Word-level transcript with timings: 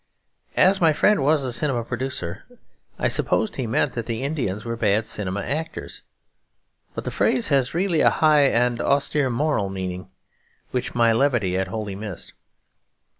As 0.57 0.81
my 0.81 0.93
friend 0.93 1.21
was 1.23 1.43
a 1.45 1.53
cinema 1.53 1.83
producer, 1.83 2.43
I 2.97 3.07
supposed 3.07 3.55
he 3.57 3.67
meant 3.67 3.91
that 3.91 4.07
the 4.07 4.23
Indians 4.23 4.65
were 4.65 4.75
bad 4.75 5.05
cinema 5.05 5.41
actors. 5.41 6.01
But 6.95 7.03
the 7.03 7.11
phrase 7.11 7.49
has 7.49 7.75
really 7.75 8.01
a 8.01 8.09
high 8.09 8.45
and 8.45 8.81
austere 8.81 9.29
moral 9.29 9.69
meaning, 9.69 10.09
which 10.71 10.95
my 10.95 11.13
levity 11.13 11.53
had 11.53 11.67
wholly 11.67 11.95
missed. 11.95 12.33